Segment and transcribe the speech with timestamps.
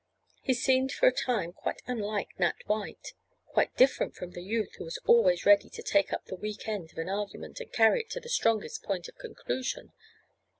[0.41, 4.97] He seemed for a time quite unlike Nat White—quite different from the youth who was
[5.05, 8.19] always ready to take up the weak end of an argument and carry it to
[8.19, 9.93] the strongest point of conclusion.